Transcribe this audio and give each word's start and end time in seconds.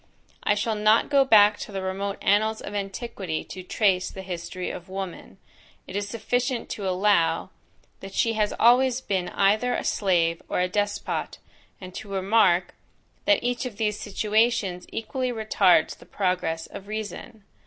I 0.41 0.55
shall 0.55 0.73
not 0.73 1.11
go 1.11 1.23
back 1.23 1.59
to 1.59 1.71
the 1.71 1.83
remote 1.83 2.17
annals 2.23 2.59
of 2.59 2.73
antiquity 2.73 3.43
to 3.43 3.61
trace 3.61 4.09
the 4.09 4.23
history 4.23 4.71
of 4.71 4.89
woman; 4.89 5.37
it 5.85 5.95
is 5.95 6.09
sufficient 6.09 6.69
to 6.69 6.87
allow, 6.89 7.51
that 7.99 8.15
she 8.15 8.33
has 8.33 8.51
always 8.59 8.99
been 8.99 9.29
either 9.29 9.75
a 9.75 9.83
slave 9.83 10.41
or 10.49 10.59
a 10.59 10.67
despot, 10.67 11.37
and 11.79 11.93
to 11.93 12.09
remark, 12.09 12.73
that 13.25 13.43
each 13.43 13.67
of 13.67 13.77
these 13.77 13.99
situations 13.99 14.87
equally 14.91 15.31
retards 15.31 15.95
the 15.95 16.07
progress 16.07 16.65
of 16.65 16.87
reason. 16.87 17.43